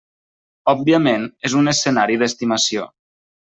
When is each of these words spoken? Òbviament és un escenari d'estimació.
Òbviament 0.73 1.29
és 1.51 1.59
un 1.61 1.75
escenari 1.75 2.19
d'estimació. 2.23 2.91